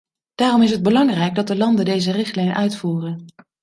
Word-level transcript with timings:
Daarom 0.35 0.61
is 0.61 0.71
het 0.71 0.83
belangrijk 0.83 1.35
dat 1.35 1.47
de 1.47 1.57
landen 1.57 1.85
deze 1.85 2.11
richtlijn 2.11 2.53
uitvoeren. 2.53 3.25